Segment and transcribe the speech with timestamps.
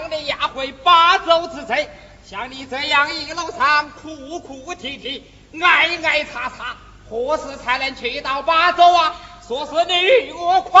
[0.00, 1.88] 将你押回八州之贼。
[2.26, 6.76] 像你这样一路上哭哭啼啼、挨挨擦擦，
[7.08, 9.14] 何时才能去到巴州啊？
[9.46, 10.80] 说是你与我快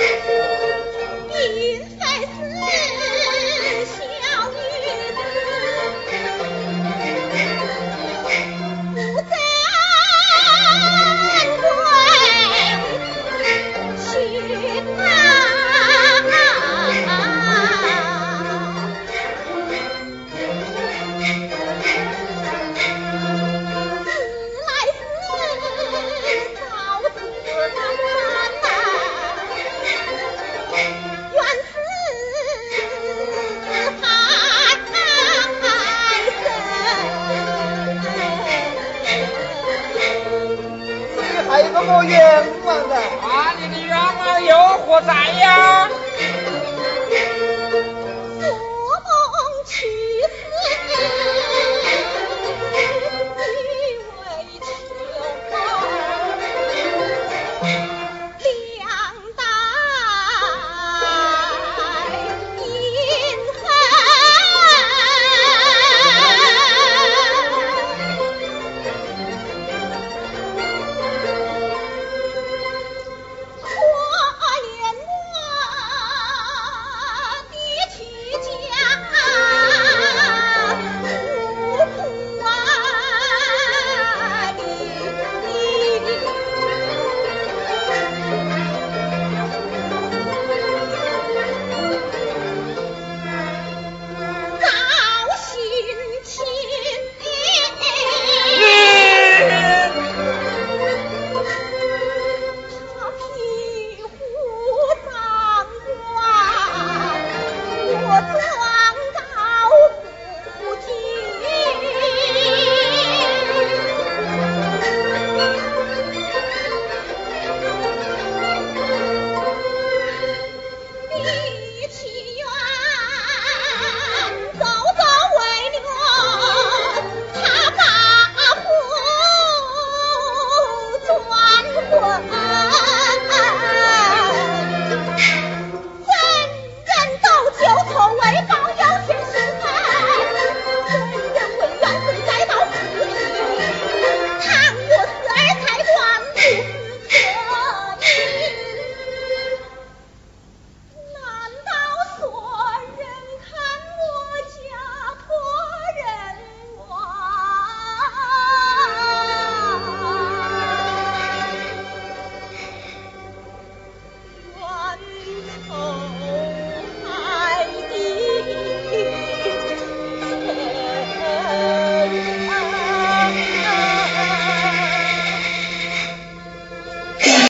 [0.00, 1.77] 我的
[42.70, 43.54] 啊！
[43.58, 45.88] 你的愿望有火灾呀？